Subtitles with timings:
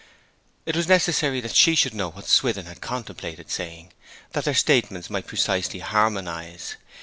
[0.65, 3.93] It was necessary that she should know what Swithin contemplated saying,
[4.31, 6.75] that her statements might precisely harmonize.